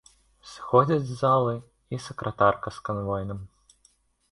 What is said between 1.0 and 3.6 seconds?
з залы і сакратарка з канвойным.